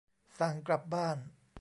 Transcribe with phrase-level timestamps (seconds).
[0.39, 1.17] สั่งกลับบ้าน